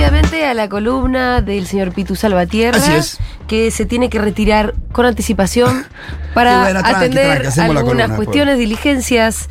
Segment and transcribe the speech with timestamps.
[0.00, 2.78] Rápidamente a la columna del señor Pitu Salvatierra.
[2.78, 3.18] Así es.
[3.46, 5.84] Que se tiene que retirar con anticipación
[6.34, 9.48] para Y bueno, tranqui, atender tranqui, algunas columna cuestiones, diligencias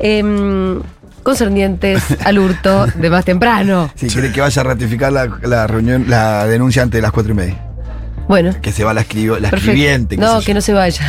[0.00, 0.80] em,
[1.22, 3.90] concernientes al hurto de más temprano.
[3.94, 7.32] Si quiere que vaya a ratificar la, la reunión, la denuncia antes de las cuatro
[7.32, 7.60] y media.
[8.26, 10.16] Bueno, Que se va la, escribo- la escribiente.
[10.16, 11.06] No, que no se vaya.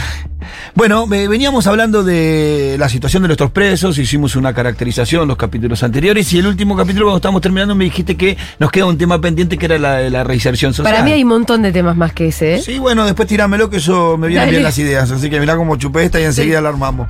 [0.74, 5.38] Bueno, ve- veníamos hablando de la situación de nuestros presos, hicimos una caracterización en los
[5.38, 8.98] capítulos anteriores y el último capítulo cuando estábamos terminando me dijiste que nos queda un
[8.98, 10.94] tema pendiente que era la de la reinserción social.
[10.94, 12.62] Para mí hay un montón de temas más que ese, ¿eh?
[12.62, 14.52] Sí, bueno, después tirámelo que eso me vienen Dale.
[14.52, 17.08] bien las ideas, así que mirá cómo chupé esta y enseguida la armamos.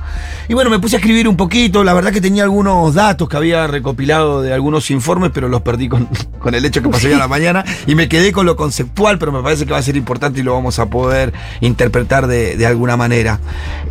[0.48, 3.36] Y bueno, me puse a escribir un poquito, la verdad que tenía algunos datos que
[3.36, 7.18] había recopilado de algunos informes, pero los perdí con, con el hecho que pasó ya
[7.18, 9.96] la mañana y me quedé con lo conceptual, pero me parece que va a ser
[9.96, 13.25] importante y lo vamos a poder interpretar de, de alguna manera.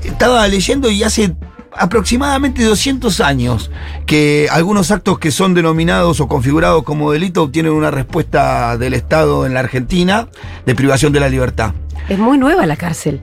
[0.04, 1.36] Estaba leyendo y hace
[1.78, 3.70] aproximadamente 200 años
[4.06, 9.46] que algunos actos que son denominados o configurados como delito obtienen una respuesta del Estado
[9.46, 10.30] en la Argentina
[10.66, 11.74] de privación de la libertad.
[12.08, 13.22] Es muy nueva la cárcel.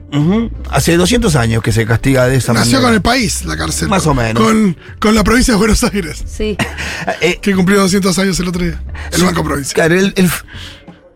[0.69, 2.87] Hace 200 años que se castiga de esa Nació manera.
[2.87, 3.87] con el país, la cárcel.
[3.87, 4.43] Más o menos.
[4.43, 6.57] Con, con la provincia de Buenos Aires, Sí.
[7.21, 8.81] Eh, que cumplió 200 años el otro día.
[9.11, 9.73] El Banco Provincia.
[9.73, 10.29] claro, el- el-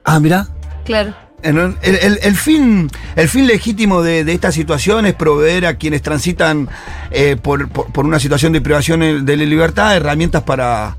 [0.06, 0.48] ah, mira.
[0.86, 1.14] Claro.
[1.44, 6.68] El, fin, el fin legítimo de, de esta situación es proveer a quienes transitan
[7.12, 10.98] eh, por, por- por una situación de privación de la libertad herramientas para,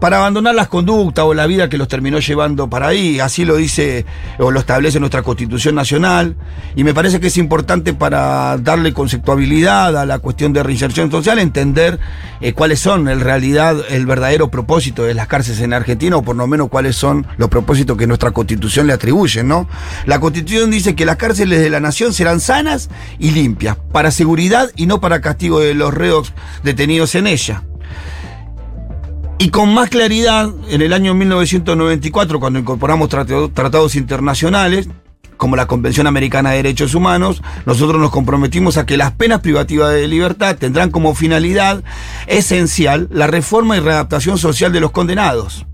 [0.00, 3.20] para abandonar las conductas o la vida que los terminó llevando para ahí.
[3.20, 4.06] Así lo dice
[4.38, 6.36] o lo establece nuestra Constitución Nacional.
[6.74, 11.38] Y me parece que es importante para darle conceptualidad a la cuestión de reinserción social,
[11.38, 11.98] entender
[12.40, 16.36] eh, cuáles son en realidad el verdadero propósito de las cárceles en Argentina, o por
[16.36, 19.68] lo menos cuáles son los propósitos que nuestra constitución le atribuye, ¿no?
[20.06, 22.88] La constitución dice que las cárceles de la nación serán sanas
[23.18, 26.32] y limpias, para seguridad y no para castigo de los reos
[26.62, 27.62] detenidos en ella.
[29.42, 34.86] Y con más claridad, en el año 1994, cuando incorporamos tratado- tratados internacionales,
[35.38, 39.94] como la Convención Americana de Derechos Humanos, nosotros nos comprometimos a que las penas privativas
[39.94, 41.82] de libertad tendrán como finalidad
[42.26, 45.64] esencial la reforma y readaptación social de los condenados.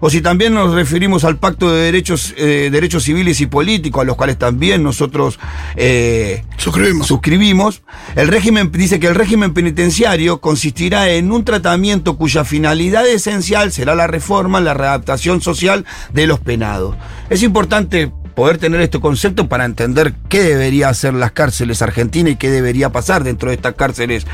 [0.00, 4.04] O si también nos referimos al Pacto de Derechos, eh, Derechos Civiles y Políticos, a
[4.04, 5.38] los cuales también nosotros
[5.76, 7.06] eh, Suscribimos.
[7.06, 7.82] suscribimos,
[8.16, 13.94] el régimen dice que el régimen penitenciario consistirá en un tratamiento cuya finalidad esencial será
[13.94, 16.96] la reforma, la readaptación social de los penados.
[17.28, 22.36] Es importante poder tener este concepto para entender qué debería hacer las cárceles argentinas y
[22.36, 24.26] qué debería pasar dentro de estas cárceles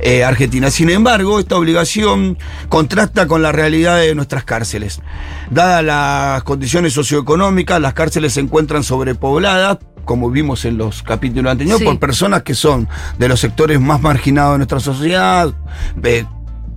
[0.00, 0.74] eh, argentinas.
[0.74, 5.00] Sin embargo, esta obligación contrasta con la realidad de nuestras cárceles.
[5.48, 11.78] Dadas las condiciones socioeconómicas, las cárceles se encuentran sobrepobladas, como vimos en los capítulos anteriores,
[11.78, 11.84] Sí.
[11.84, 15.54] por personas que son de los sectores más marginados de nuestra sociedad,
[16.02, 16.24] eh,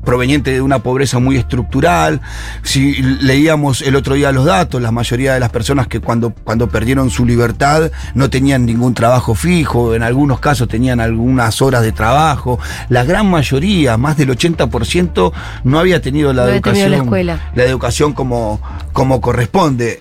[0.06, 2.22] proveniente de una pobreza muy estructural.
[2.64, 6.70] Si leíamos el otro día los datos, la mayoría de las personas que cuando, cuando
[6.70, 11.92] perdieron su libertad no tenían ningún trabajo fijo, en algunos casos tenían algunas horas de
[11.92, 12.60] trabajo.
[12.90, 15.34] La gran mayoría, más del 80%,
[15.64, 17.40] no había tenido la No educación, tenido la escuela.
[17.56, 18.62] la educación como,
[18.94, 20.00] como corresponde.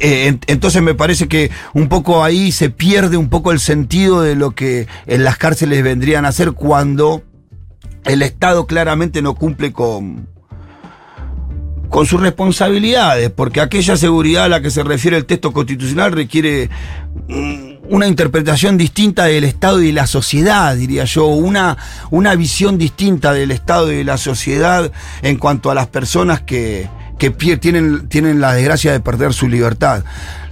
[0.00, 4.22] Eh, en- entonces me parece que un poco ahí se pierde un poco el sentido
[4.22, 7.22] de lo que en las cárceles vendrían a hacer cuando
[8.04, 10.28] el Estado claramente no cumple con,
[11.88, 16.70] con sus responsabilidades, porque aquella seguridad a la que se refiere el texto constitucional requiere
[17.28, 21.76] mm, una interpretación distinta del Estado y la sociedad, diría yo, una,
[22.10, 24.90] una visión distinta del Estado y de la sociedad
[25.22, 26.88] en cuanto a las personas que,
[27.30, 30.02] que tienen, tienen la desgracia de perder su libertad.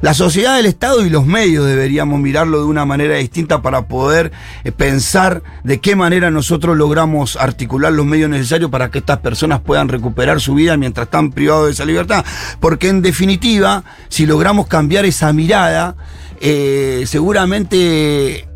[0.02, 4.30] La sociedad, el Estado y los medios deberíamos mirarlo de una manera distinta para poder
[4.62, 9.60] eh, pensar de qué manera nosotros logramos articular los medios necesarios para que estas personas
[9.60, 12.24] puedan recuperar su vida mientras están privados de esa libertad.
[12.60, 15.96] Porque en definitiva, si logramos cambiar esa mirada,
[16.40, 18.46] eh, seguramente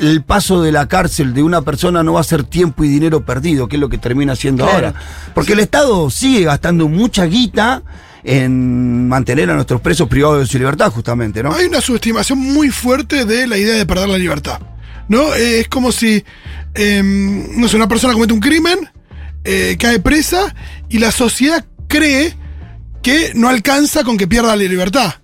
[0.00, 3.24] el paso de la cárcel de una persona no va a ser tiempo y dinero
[3.24, 4.88] perdido, que es lo que termina haciendo Claro.
[4.88, 4.94] ahora.
[5.34, 7.82] Porque el Estado sigue gastando mucha guita
[8.24, 11.52] en mantener a nuestros presos privados de su libertad, justamente, ¿no?
[11.52, 14.60] Hay una subestimación muy fuerte de la idea de perder la libertad.
[15.08, 15.32] ¿No?
[15.36, 16.24] Eh, es como si,
[16.74, 18.90] em, no sé, una persona comete un crimen,
[19.44, 20.52] eh, cae presa
[20.88, 22.34] y la sociedad cree
[23.02, 25.14] que no alcanza con que pierda la libertad.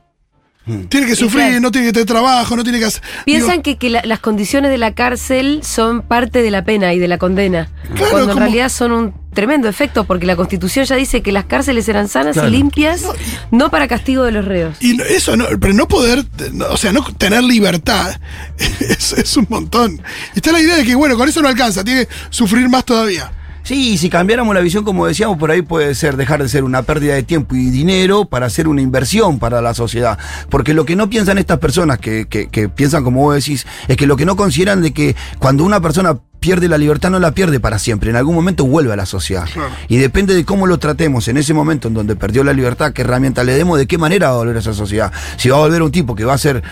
[0.89, 1.61] Tiene que sufrir, claro.
[1.61, 3.03] no tiene que tener trabajo, no tiene que hacer.
[3.25, 6.93] Piensan digo, que, que la- las condiciones de la cárcel son parte de la pena
[6.95, 7.69] y de la condena.
[7.97, 11.33] Claro, cuando en como- realidad son un tremendo efecto, porque la constitución ya dice que
[11.33, 12.49] las cárceles eran sanas Claro.
[12.49, 13.03] y limpias,
[13.51, 14.77] no para castigo de los reos.
[14.81, 18.15] Y eso, no, pero no poder, no, o sea, no tener libertad
[18.59, 20.01] es, es un montón.
[20.35, 22.85] Y está la idea de que, bueno, con eso no alcanza, tiene que sufrir más
[22.85, 23.33] todavía.
[23.63, 26.83] Sí, si cambiáramos la visión, como decíamos, por ahí puede ser dejar de ser una
[26.83, 30.19] pérdida de tiempo y dinero para hacer una inversión para la sociedad.
[30.51, 33.97] Porque lo que no piensan estas personas que, que- que piensan como vos decís, es
[33.97, 37.31] que lo que no consideran de que cuando una persona pierde la libertad no la
[37.31, 39.49] pierde para siempre, en algún momento vuelve a la sociedad.
[39.53, 39.71] Claro.
[39.89, 43.03] Y depende de cómo lo tratemos en ese momento en donde perdió la libertad, qué
[43.03, 45.13] herramienta le demos, de qué manera va a volver a esa sociedad.
[45.37, 46.63] Si va a volver un tipo que va a ser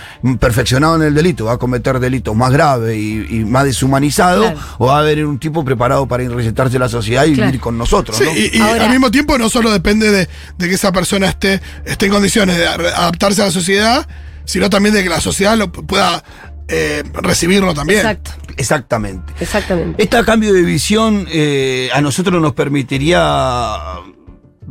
[0.41, 4.59] perfeccionado en el delito, va a cometer delitos más graves y, y más deshumanizado, Claro.
[4.79, 7.47] o va a haber un tipo preparado para reinsertarse en la sociedad y Claro.
[7.51, 8.17] vivir con nosotros.
[8.19, 8.31] Sí, ¿no?
[8.37, 10.29] y, y Ahora- al mismo tiempo no solo depende de,
[10.59, 14.07] de que esa persona esté, esté en condiciones de ar- adaptarse a la sociedad,
[14.45, 16.25] sino también de que la sociedad lo pueda
[16.71, 18.01] eh, recibirlo también.
[18.01, 19.33] Exacto, Exactamente.
[19.41, 20.03] exactamente.
[20.03, 23.77] Este cambio de visión eh, a nosotros nos permitiría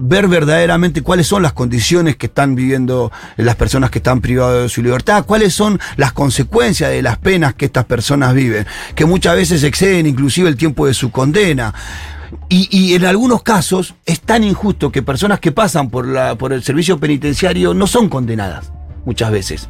[0.01, 4.69] ver verdaderamente cuáles son las condiciones que están viviendo las personas que están privadas de
[4.69, 8.65] su libertad, cuáles son las consecuencias de las penas que estas personas viven,
[8.95, 11.73] que muchas veces exceden inclusive el tiempo de su condena.
[12.47, 16.53] Y, y en algunos casos es tan injusto que personas que pasan por, la, por
[16.53, 18.71] el servicio penitenciario no son condenadas,
[19.05, 19.69] muchas veces.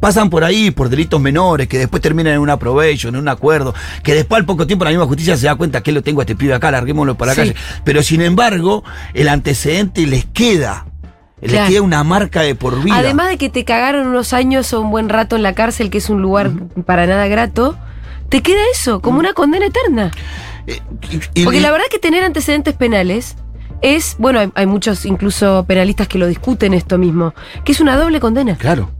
[0.00, 3.74] Pasan por ahí por delitos menores, que después terminan en una probation, en un acuerdo,
[4.02, 6.24] que después al poco tiempo la misma justicia se da cuenta que lo tengo a
[6.24, 7.40] este pibe acá, larguémoslo para la Sí.
[7.40, 7.54] calle.
[7.84, 8.82] Pero sin embargo,
[9.14, 10.86] el antecedente les queda.
[11.40, 11.68] Les Claro.
[11.70, 12.96] queda una marca de por vida.
[12.96, 15.98] Además de que te cagaron unos años o un buen rato en la cárcel, que
[15.98, 16.50] es un lugar
[16.84, 17.76] para nada grato,
[18.28, 20.10] te queda eso, como una condena eterna.
[20.66, 20.80] Eh,
[21.34, 23.36] y- y- Porque la verdad que tener antecedentes penales
[23.82, 27.34] es, bueno, hay, hay muchos incluso penalistas que lo discuten esto mismo,
[27.64, 28.56] que es una doble condena.
[28.56, 28.90] Claro.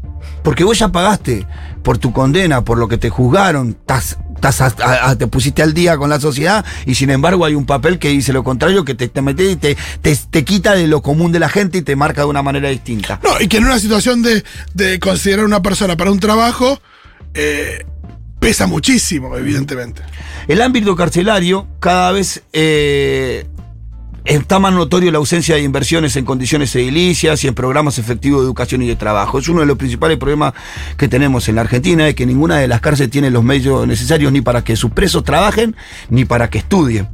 [0.43, 1.47] Porque vos ya pagaste
[1.82, 5.62] por tu condena, por lo que te juzgaron, estás- estás a- a- a- te pusiste
[5.62, 8.85] al día con la sociedad y sin embargo hay un papel que dice lo contrario,
[8.85, 11.79] que te, te mete y te, te, te quita de lo común de la gente
[11.79, 13.21] y te marca de una manera distinta.
[13.23, 14.43] No, y que en una situación de,
[14.75, 16.81] de considerar una persona para un trabajo,
[17.35, 17.85] eh,
[18.38, 20.03] pesa muchísimo, evidentemente.
[20.49, 23.47] El ámbito carcelario cada vez eh,
[24.25, 28.46] está más notorio la ausencia de inversiones en condiciones edilicias y en programas efectivos de
[28.46, 29.38] educación y de trabajo.
[29.38, 30.55] Es uno de los principales problemas
[30.96, 34.32] que tenemos en la Argentina, es que ninguna de las cárceles tiene los medios necesarios
[34.32, 35.76] ni para que sus presos trabajen
[36.08, 37.08] ni para que estudien.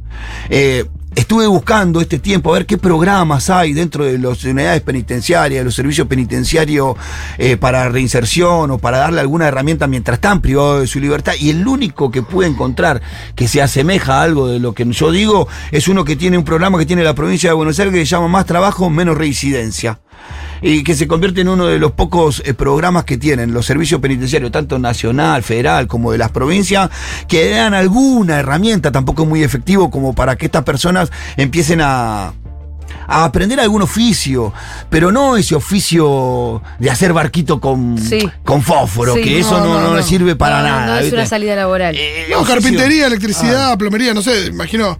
[0.49, 0.85] Eh,
[1.17, 5.65] Estuve buscando este tiempo a ver qué programas hay dentro de las unidades penitenciarias, de
[5.65, 6.95] los servicios penitenciarios
[7.39, 11.33] eh, para reinserción o para darle alguna herramienta mientras están privados de su libertad.
[11.39, 13.01] Y el único que pude encontrar
[13.33, 16.45] que se asemeja a algo de lo que yo digo es uno que tiene un
[16.45, 19.99] programa que tiene la provincia de Buenos Aires que se llama Más Trabajo, Menos Reincidencia
[20.61, 24.01] y que se convierte en uno de los pocos eh, programas que tienen los servicios
[24.01, 26.89] penitenciarios, tanto nacional, federal como de las provincias,
[27.27, 32.33] que dan alguna herramienta, tampoco muy efectivo, como para que estas personas empiecen a,
[33.09, 34.51] a aprender algún oficio,
[34.89, 38.27] pero no ese oficio de hacer barquito con, Sí.
[38.43, 40.07] con fósforo, Sí, que eso no, no, no, no le no.
[40.07, 40.85] sirve para nada.
[40.87, 41.15] no es ¿viste?
[41.17, 41.95] una salida laboral.
[41.97, 44.99] Eh, No, carpintería, electricidad, plomería, no sé, imagino,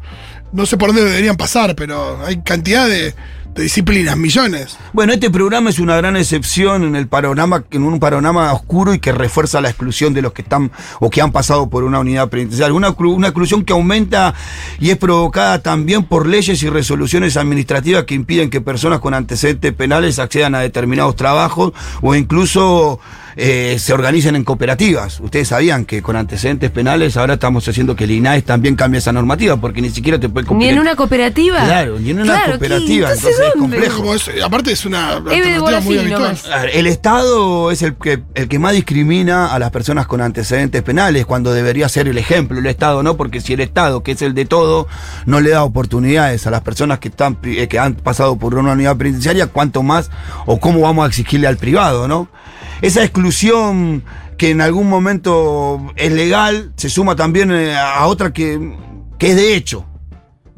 [0.54, 3.14] no sé por dónde deberían pasar, pero hay cantidad de,
[3.58, 4.78] de disciplinas, millones.
[4.94, 9.00] Bueno, este programa es una gran excepción en el panorama, en un panorama oscuro y
[9.00, 12.30] que refuerza la exclusión de los que están o que han pasado por una unidad
[12.30, 12.74] penitenciaria.
[12.74, 14.36] Una, exclu- una exclusión que aumenta
[14.80, 19.74] y es provocada también por leyes y resoluciones administrativas que impiden que personas con antecedentes
[19.74, 23.00] penales accedan a determinados trabajos o incluso
[23.40, 25.20] eh, se organicen en cooperativas.
[25.20, 29.12] Ustedes sabían que con antecedentes penales ahora estamos haciendo que el INAES también cambie esa
[29.12, 31.64] normativa porque ni siquiera te puede Ni en una cooperativa.
[31.64, 34.14] Claro, ni en una cooperativa, Entonces, entonces es complejo.
[34.16, 36.22] Es- aparte es una alternativa muy habitual.
[36.24, 36.46] nomás.
[36.50, 40.22] A ver, El Estado es el que, el que más discrimina a las personas con
[40.22, 44.12] antecedentes penales, cuando debería ser el ejemplo, el Estado no, porque si el Estado, que
[44.12, 44.88] es el de todo,
[45.26, 48.72] no le da oportunidades a las personas que, están, eh, que han pasado por una
[48.74, 50.10] unidad penitenciaria, cuánto más
[50.46, 52.30] o cómo vamos a exigirle al privado, ¿no?
[52.82, 54.04] Esa exclusión
[54.38, 58.76] que en algún momento es legal, se suma también eh, a otra que,
[59.18, 59.86] que es de hecho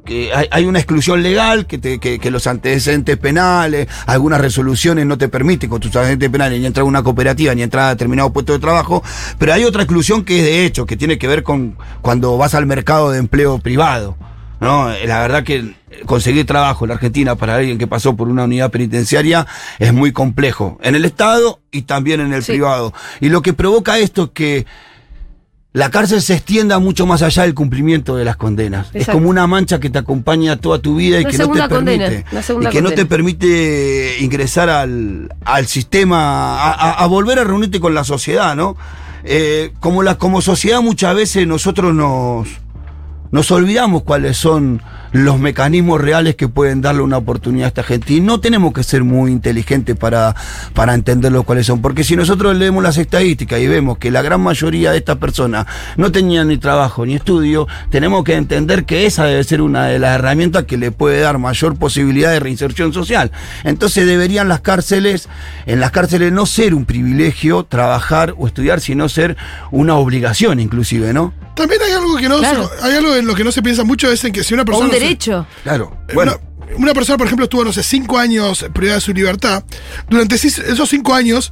[0.10, 5.06] que hay, hay una exclusión legal, que, te- que, que los antecedentes penales, algunas resoluciones
[5.06, 7.90] no te permiten con tus antecedentes penales ni entrar a una cooperativa ni entrar a
[7.90, 9.04] determinado puesto de trabajo,
[9.38, 12.56] pero hay otra exclusión que es de hecho, que tiene que ver con cuando vas
[12.56, 14.18] al mercado de empleo privado.
[14.60, 14.90] ¿no?
[15.06, 15.74] La verdad que
[16.06, 19.48] conseguir trabajo en la Argentina para alguien que pasó por una unidad penitenciaria
[19.80, 22.52] es muy complejo, en el Estado y también en el Sí.
[22.54, 22.94] privado.
[23.22, 24.66] Y lo que provoca esto es que
[25.72, 28.88] la cárcel se extienda mucho más allá del cumplimiento de las condenas.
[28.94, 31.60] Es como una mancha que te acompaña toda tu vida y Una que no te
[31.70, 32.26] condena, permite.
[32.62, 37.80] y que no te permite ingresar al, al sistema, a, a- a volver a reunirte
[37.80, 38.76] con la sociedad, ¿no?
[39.24, 42.48] Eh, como, la, como sociedad muchas veces nosotros nos,
[43.32, 44.82] nos olvidamos cuáles son
[45.12, 48.14] los mecanismos reales que pueden darle una oportunidad a esta gente.
[48.14, 50.36] Y no tenemos que ser muy inteligentes para,
[50.74, 51.82] para entenderlo cuáles son.
[51.82, 55.66] Porque si nosotros leemos las estadísticas y vemos que la gran mayoría de estas personas
[55.98, 60.00] no tenían ni trabajo ni estudio, tenemos que entender que esa debe ser una de
[60.00, 63.32] las herramientas que le puede dar mayor posibilidad de reinserción social.
[63.64, 65.30] Entonces deberían las cárceles,
[65.66, 69.38] en las cárceles no ser un privilegio trabajar o estudiar, sino ser
[69.72, 71.34] una obligación inclusive, ¿no?
[71.60, 72.70] También hay algo que no Claro.
[72.80, 74.64] se- hay algo en lo que no se piensa mucho es en que si una
[74.64, 75.46] O persona un no se- derecho.
[75.64, 75.98] Claro.
[76.08, 76.40] Eh, Bueno.
[76.70, 79.64] Una, una persona, por ejemplo, estuvo, no sé, cinco años privada de su libertad.
[80.10, 81.52] Durante esos cinco años,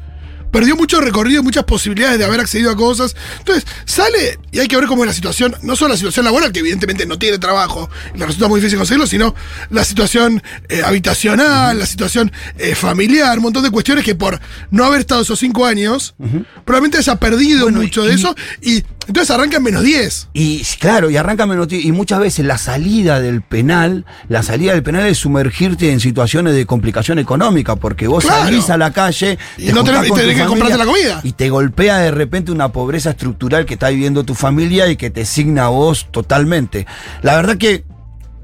[0.51, 3.15] perdió mucho recorrido, muchas posibilidades de haber accedido a cosas.
[3.39, 6.51] Entonces, sale y hay que ver cómo es la situación, no solo la situación laboral,
[6.53, 9.35] que evidentemente no tiene trabajo y le resulta muy difícil conseguirlo, sino
[9.71, 14.39] la situación eh, habitacional, la situación eh, familiar, un montón de cuestiones que por
[14.71, 16.15] no haber estado esos cinco años,
[16.63, 20.29] probablemente haya perdido Bueno, mucho y- de eso y entonces arranca en menos 10.
[20.33, 24.73] Y claro, y arranca menos ti- y muchas veces la salida del penal, la salida
[24.73, 28.43] del penal es sumergirte en situaciones de complicación económica, porque vos Claro.
[28.45, 30.85] salís a la calle Y no tenés- y con tu tenés que familia comprarte la
[30.85, 31.21] comida.
[31.23, 35.09] y te golpea de repente una pobreza estructural que está viviendo tu familia y que
[35.09, 36.85] te signa a vos totalmente.
[37.21, 37.85] La verdad que,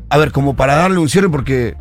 [0.10, 1.76] a ver, como para darle un cierre, porque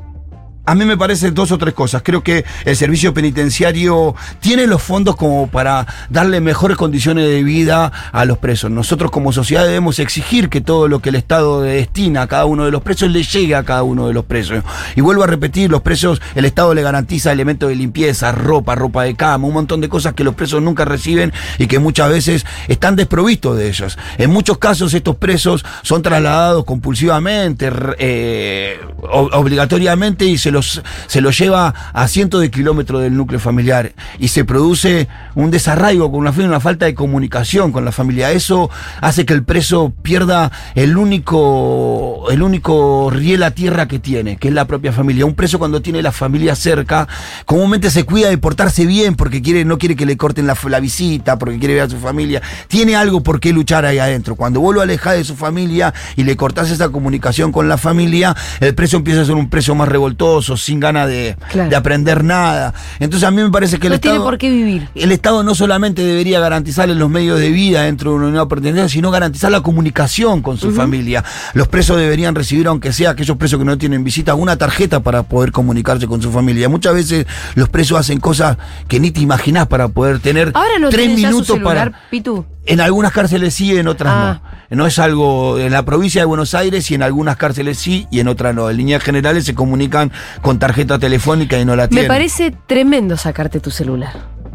[0.64, 2.02] a mí me parece dos o tres cosas.
[2.04, 7.90] Creo que el servicio penitenciario tiene los fondos como para darle mejores condiciones de vida
[8.12, 8.70] a los presos.
[8.70, 12.64] Nosotros como sociedad debemos exigir que todo lo que el Estado destina a cada uno
[12.64, 14.62] de los presos le llegue a cada uno de los presos.
[14.94, 19.02] Y vuelvo a repetir, los presos, el Estado le garantiza elementos de limpieza, ropa, ropa
[19.02, 22.46] de cama, un montón de cosas que los presos nunca reciben y que muchas veces
[22.68, 23.98] están desprovistos de ellas.
[24.16, 31.74] En muchos casos estos presos son trasladados compulsivamente, eh, obligatoriamente y se se los lleva
[31.92, 36.86] a cientos de kilómetros del núcleo familiar y se produce un desarraigo con una, falta
[36.86, 38.32] de comunicación con la familia.
[38.32, 44.36] Eso hace que el preso pierda el único, el único riel a tierra que tiene,
[44.36, 45.26] que es la propia familia.
[45.26, 47.08] Un preso cuando tiene la familia cerca,
[47.46, 50.80] comúnmente se cuida de portarse bien porque quiere, no quiere que le corten la, la
[50.80, 52.42] visita, porque quiere ver a su familia.
[52.68, 54.36] Tiene algo por qué luchar ahí adentro.
[54.36, 58.36] Cuando vos lo alejás de su familia y le cortás esa comunicación con la familia,
[58.60, 61.70] el preso empieza a ser un preso más revoltoso, sin ganas de, Claro.
[61.70, 62.74] de aprender nada.
[63.00, 64.24] Entonces a mí me parece que el No tiene Estado...
[64.30, 64.88] por qué vivir.
[64.94, 68.48] El Estado no solamente debería garantizarle los medios de vida dentro de una unidad de
[68.48, 71.24] pertenencia, sino garantizar la comunicación con su familia.
[71.54, 75.22] Los presos deberían recibir, aunque sea aquellos presos que no tienen visita, una tarjeta para
[75.22, 76.68] poder comunicarse con su familia.
[76.68, 78.56] Muchas veces los presos hacen cosas
[78.88, 82.08] que ni te imaginás para poder tener Ahora no tres su minutos celular, para.
[82.10, 82.44] Pitu.
[82.64, 84.40] En algunas cárceles sí, en otras Ah.
[84.42, 84.62] no.
[84.72, 88.20] No es algo en la provincia de Buenos Aires y en algunas cárceles sí y
[88.20, 88.70] en otras no.
[88.70, 92.08] En líneas generales se comunican con tarjeta telefónica y no la Me tienen.
[92.08, 94.12] parece tremendo sacarte tu celular.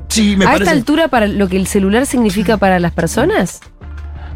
[0.10, 0.64] sí, me a parece.
[0.64, 3.60] esta altura, para lo que el celular significa para las personas,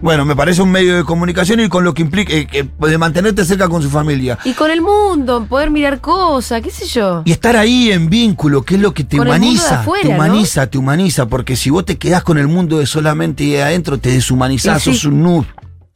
[0.03, 2.47] Bueno, me parece un medio de comunicación y con lo que implica eh,
[2.79, 4.39] de mantenerte cerca con su familia.
[4.45, 7.21] y con el mundo, poder mirar cosas, qué sé yo.
[7.23, 10.15] Y estar ahí en vínculo, que es lo que te Con humaniza, afuera, te ¿no?
[10.15, 13.99] humaniza, te humaniza, porque si vos te quedás con el mundo de solamente de adentro,
[13.99, 14.91] te deshumanizás, sí.
[14.93, 15.45] sos un, nu-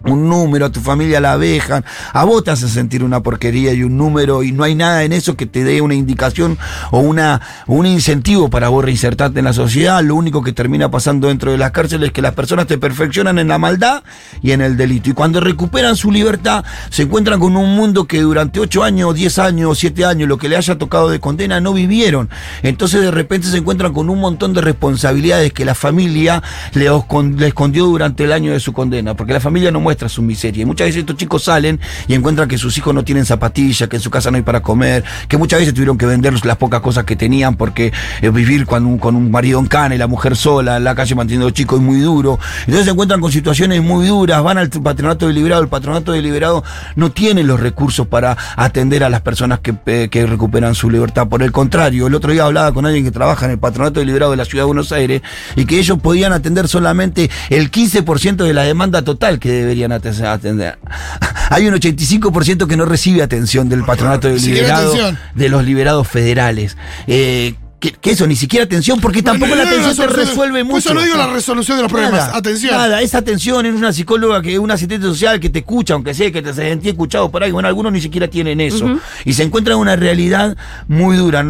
[0.03, 1.83] un número, a tu familia la abejan,
[2.13, 5.13] a vos te hace sentir una porquería y un número, y no hay nada en
[5.13, 6.59] eso que te dé una indicación
[6.91, 10.03] o una, un incentivo para vos reinsertarte en la sociedad.
[10.03, 13.39] Lo único que termina pasando dentro de las cárceles es que las personas te perfeccionan
[13.39, 14.03] en la maldad
[14.43, 15.09] y en el delito.
[15.09, 19.39] Y cuando recuperan su libertad, se encuentran con un mundo que durante 8 años, 10
[19.39, 22.29] años, 7 años, lo que le haya tocado de condena, no vivieron.
[22.61, 27.37] Entonces de repente se encuentran con un montón de responsabilidades que la familia le, oscon-
[27.37, 30.63] le escondió durante el año de su condena, porque la familia no muestra su miseria.
[30.63, 33.97] Y muchas veces estos chicos salen y encuentran que sus hijos no tienen zapatillas, que
[33.97, 36.81] en su casa no hay para comer, que muchas veces tuvieron que vender las pocas
[36.81, 40.07] cosas que tenían porque eh, vivir con un, con un marido en cana y la
[40.07, 42.39] mujer sola en la calle manteniendo chicos es muy duro.
[42.61, 46.63] Entonces se encuentran con situaciones muy duras, van al patronato deliberado, el patronato deliberado
[46.95, 51.27] no tiene los recursos para atender a las personas que, eh, que recuperan su libertad.
[51.27, 54.31] Por el contrario, el otro día hablaba con alguien que trabaja en el patronato deliberado
[54.31, 55.21] de la ciudad de Buenos Aires
[55.55, 60.25] y que ellos podían atender solamente el 15% de la demanda total que deberían ate-
[60.25, 60.77] atender.
[61.49, 65.19] Hay un 85% que no recibe atención del patronato deliberado atención.
[65.35, 66.77] de los liberados federales.
[67.07, 70.59] Eh, que, que eso, ni siquiera atención, porque tampoco la no atención te resolución- resuelve
[70.65, 70.77] por mucho.
[70.89, 72.19] Eso no digo la resolución de los problemas.
[72.27, 72.73] Nada, Atención.
[72.73, 76.31] Nada, esa atención es una psicóloga, que una asistente social que te escucha, aunque sea
[76.31, 77.51] que te sentí escuchado por ahí.
[77.51, 78.97] Bueno, algunos ni siquiera tienen eso.
[79.25, 81.45] Y se encuentran en una realidad muy dura.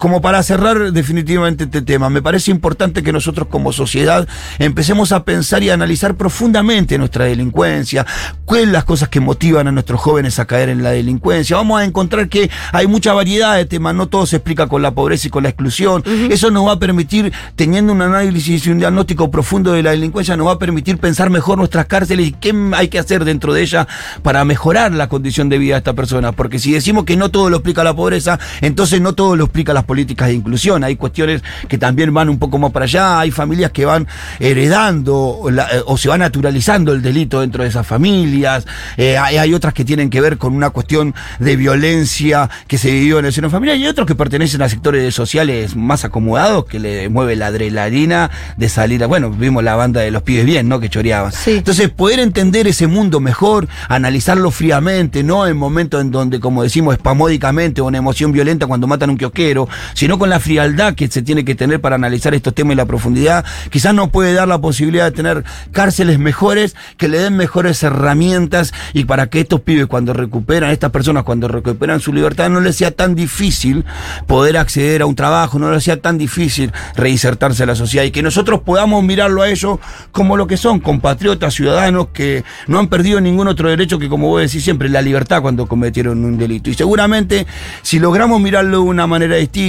[0.00, 4.26] Como para cerrar definitivamente este tema, me parece importante que nosotros como sociedad
[4.58, 8.06] empecemos a pensar y a analizar profundamente nuestra delincuencia,
[8.46, 11.56] cuáles son las cosas que motivan a nuestros jóvenes a caer en la delincuencia.
[11.56, 14.92] Vamos a encontrar que hay mucha variedad de temas, no todo se explica con la
[14.92, 16.02] pobreza y con la exclusión.
[16.30, 20.34] Eso nos va a permitir, teniendo un análisis y un diagnóstico profundo de la delincuencia,
[20.34, 23.60] nos va a permitir pensar mejor nuestras cárceles y qué hay que hacer dentro de
[23.60, 23.86] ellas
[24.22, 26.32] para mejorar la condición de vida de esta persona.
[26.32, 29.74] Porque si decimos que no todo lo explica la pobreza, entonces no todo lo explica
[29.74, 30.84] las políticas de inclusión.
[30.84, 34.06] Hay cuestiones que también van un poco más para allá, hay familias que van
[34.38, 38.66] heredando la- eh, o se va naturalizando el delito dentro de esas familias,
[38.96, 42.90] eh, hay, hay otras que tienen que ver con una cuestión de violencia que se
[42.92, 46.66] vivió en el seno familiar y hay otros que pertenecen a sectores sociales más acomodados
[46.66, 50.44] que le mueve la adrenalina de salir a, bueno, vimos la banda de los pibes
[50.46, 50.78] bien, ¿no?
[50.78, 51.32] Que choreaban.
[51.32, 51.52] Sí.
[51.58, 56.94] Entonces, poder entender ese mundo mejor, analizarlo fríamente, no en momentos en donde, como decimos,
[56.94, 61.08] espamódicamente o una emoción violenta cuando matan a un kiosquero, sino con la frialdad que
[61.08, 64.48] se tiene que tener para analizar estos temas y la profundidad, quizás nos puede dar
[64.48, 69.60] la posibilidad de tener cárceles mejores, que le den mejores herramientas y para que estos
[69.60, 73.84] pibes cuando recuperan, estas personas cuando recuperan su libertad, no les sea tan difícil
[74.26, 78.10] poder acceder a un trabajo, no les sea tan difícil reinsertarse a la sociedad y
[78.10, 79.78] que nosotros podamos mirarlo a ellos
[80.12, 84.28] como lo que son, compatriotas, ciudadanos que no han perdido ningún otro derecho que, como
[84.28, 86.70] vos decís siempre, la libertad cuando cometieron un delito.
[86.70, 87.46] Y seguramente,
[87.82, 89.60] si logramos mirarlo de una manera distinta,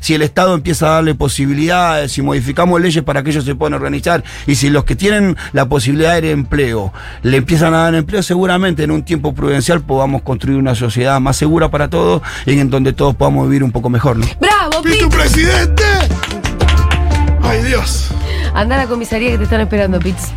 [0.00, 3.74] si el Estado empieza a darle posibilidades, si modificamos leyes para que ellos se puedan
[3.74, 8.22] organizar, y si los que tienen la posibilidad de empleo le empiezan a dar empleo,
[8.22, 12.70] seguramente en un tiempo prudencial podamos construir una sociedad más segura para todos y en
[12.70, 14.26] donde todos podamos vivir un poco mejor, ¿no?
[14.40, 15.84] ¡Bravo, ¡Pitu presidente!
[17.42, 18.10] ¡Ay, Dios!
[18.54, 20.32] Anda a la comisaría que te están esperando, Pitts.